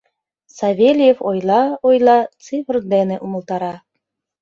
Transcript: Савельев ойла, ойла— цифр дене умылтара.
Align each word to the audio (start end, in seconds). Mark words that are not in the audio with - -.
Савельев 0.57 1.17
ойла, 1.29 1.63
ойла— 1.87 2.19
цифр 2.43 2.75
дене 2.93 3.15
умылтара. 3.25 3.75